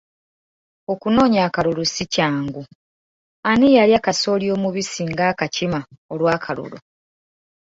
[0.93, 2.61] Okunoonya akalulu si kyangu,
[3.49, 5.79] ani yalya kasooli omubisi ng’akakima
[6.13, 6.77] olw’akalulu?